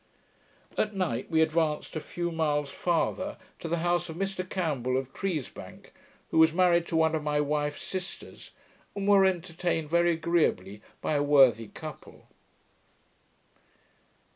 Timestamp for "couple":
11.67-12.25